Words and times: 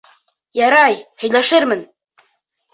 Ярай, 0.59 0.97
һөйләшермен... 1.25 1.87